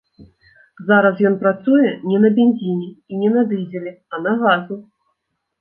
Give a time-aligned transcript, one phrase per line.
[0.87, 4.81] Зараз ён працуе не на бензіне і не на дызелі, а на газу.